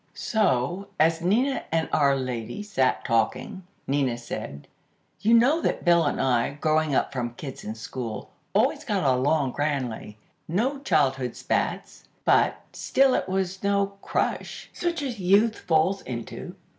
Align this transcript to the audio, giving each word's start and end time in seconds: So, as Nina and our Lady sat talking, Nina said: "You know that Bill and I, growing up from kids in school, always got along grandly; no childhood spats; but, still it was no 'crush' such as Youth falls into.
So, 0.15 0.87
as 0.99 1.21
Nina 1.21 1.63
and 1.71 1.87
our 1.93 2.15
Lady 2.15 2.63
sat 2.63 3.05
talking, 3.05 3.67
Nina 3.85 4.17
said: 4.17 4.67
"You 5.19 5.35
know 5.35 5.61
that 5.61 5.85
Bill 5.85 6.05
and 6.05 6.19
I, 6.19 6.53
growing 6.53 6.95
up 6.95 7.13
from 7.13 7.35
kids 7.35 7.63
in 7.63 7.75
school, 7.75 8.31
always 8.55 8.83
got 8.83 9.03
along 9.03 9.51
grandly; 9.51 10.17
no 10.47 10.79
childhood 10.79 11.35
spats; 11.35 12.05
but, 12.25 12.59
still 12.73 13.13
it 13.13 13.29
was 13.29 13.61
no 13.61 13.99
'crush' 14.01 14.71
such 14.73 15.03
as 15.03 15.19
Youth 15.19 15.59
falls 15.59 16.01
into. 16.01 16.55